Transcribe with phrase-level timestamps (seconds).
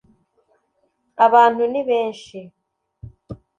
[1.25, 2.37] Abantu nibenshi.